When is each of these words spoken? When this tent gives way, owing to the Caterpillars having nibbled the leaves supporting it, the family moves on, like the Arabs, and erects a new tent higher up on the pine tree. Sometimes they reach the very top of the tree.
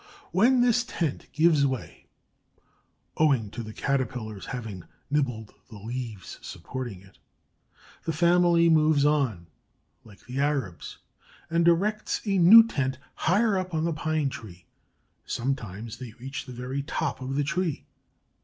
When 0.31 0.61
this 0.61 0.83
tent 0.83 1.27
gives 1.31 1.63
way, 1.63 2.07
owing 3.17 3.51
to 3.51 3.61
the 3.61 3.71
Caterpillars 3.71 4.47
having 4.47 4.83
nibbled 5.11 5.53
the 5.69 5.77
leaves 5.77 6.39
supporting 6.41 7.01
it, 7.03 7.19
the 8.05 8.11
family 8.11 8.67
moves 8.67 9.05
on, 9.05 9.45
like 10.03 10.25
the 10.25 10.39
Arabs, 10.39 10.97
and 11.51 11.67
erects 11.67 12.19
a 12.25 12.39
new 12.39 12.63
tent 12.67 12.97
higher 13.13 13.59
up 13.59 13.75
on 13.75 13.83
the 13.83 13.93
pine 13.93 14.29
tree. 14.29 14.65
Sometimes 15.27 15.99
they 15.99 16.13
reach 16.13 16.47
the 16.47 16.51
very 16.51 16.81
top 16.81 17.21
of 17.21 17.35
the 17.35 17.43
tree. 17.43 17.85